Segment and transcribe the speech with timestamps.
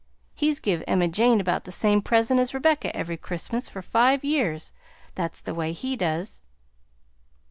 [0.33, 4.73] He's give Emma Jane about the same present as Rebecca every Christmas for five years;
[5.13, 6.41] that's the way he does."